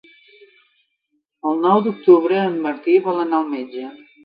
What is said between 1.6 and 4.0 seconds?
nou d'octubre en Martí vol anar al metge.